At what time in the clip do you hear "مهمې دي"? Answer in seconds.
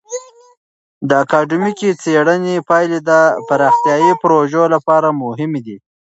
5.23-5.77